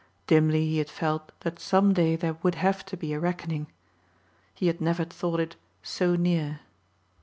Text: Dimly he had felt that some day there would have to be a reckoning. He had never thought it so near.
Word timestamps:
Dimly 0.25 0.65
he 0.65 0.79
had 0.79 0.89
felt 0.89 1.31
that 1.41 1.59
some 1.59 1.93
day 1.93 2.15
there 2.15 2.33
would 2.41 2.55
have 2.55 2.83
to 2.87 2.97
be 2.97 3.13
a 3.13 3.19
reckoning. 3.19 3.67
He 4.55 4.65
had 4.65 4.81
never 4.81 5.05
thought 5.05 5.39
it 5.39 5.57
so 5.83 6.15
near. 6.15 6.61